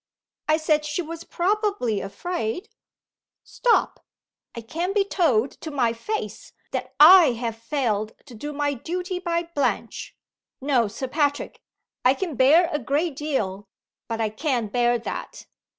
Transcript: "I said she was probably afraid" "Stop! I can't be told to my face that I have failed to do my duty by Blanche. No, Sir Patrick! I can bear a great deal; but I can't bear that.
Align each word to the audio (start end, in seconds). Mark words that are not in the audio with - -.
"I 0.47 0.57
said 0.57 0.83
she 0.83 1.03
was 1.03 1.23
probably 1.23 2.01
afraid" 2.01 2.69
"Stop! 3.59 4.03
I 4.55 4.61
can't 4.61 4.95
be 4.95 5.05
told 5.05 5.51
to 5.61 5.69
my 5.69 5.93
face 5.93 6.53
that 6.71 6.95
I 6.99 7.33
have 7.33 7.55
failed 7.55 8.13
to 8.25 8.33
do 8.33 8.51
my 8.51 8.73
duty 8.73 9.19
by 9.19 9.43
Blanche. 9.53 10.17
No, 10.59 10.87
Sir 10.87 11.07
Patrick! 11.07 11.61
I 12.03 12.15
can 12.15 12.33
bear 12.35 12.67
a 12.73 12.79
great 12.79 13.15
deal; 13.15 13.67
but 14.07 14.19
I 14.19 14.29
can't 14.29 14.71
bear 14.71 14.97
that. 14.97 15.45